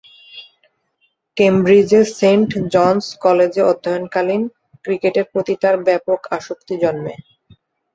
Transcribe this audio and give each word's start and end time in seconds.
কেমব্রিজের 1.37 2.05
Saint 2.19 2.49
John's 2.73 3.05
কলেজে 3.23 3.61
অধ্যয়নকালীন 3.71 4.43
ক্রিকেটের 4.85 5.25
প্রতি 5.31 5.53
তার 5.61 5.75
ব্যাপক 5.87 6.19
আসক্তি 6.37 6.75
জন্মে। 6.83 7.13